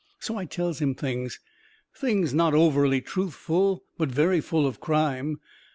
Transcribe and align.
So 0.19 0.35
I 0.35 0.45
tells 0.45 0.79
him 0.81 0.95
things. 0.95 1.39
Things 1.93 2.33
not 2.33 2.55
overly 2.55 3.01
truthful, 3.01 3.83
but 3.99 4.09
very 4.09 4.41
full 4.41 4.65
of 4.65 4.79
crime. 4.79 5.39